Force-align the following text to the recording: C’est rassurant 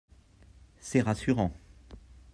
C’est 0.79 1.01
rassurant 1.03 1.53